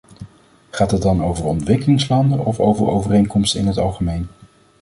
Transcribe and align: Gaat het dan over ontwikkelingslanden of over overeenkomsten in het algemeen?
Gaat 0.69 0.91
het 0.91 1.01
dan 1.01 1.23
over 1.23 1.45
ontwikkelingslanden 1.45 2.45
of 2.45 2.59
over 2.59 2.87
overeenkomsten 2.87 3.59
in 3.59 3.67
het 3.67 3.77
algemeen? 3.77 4.27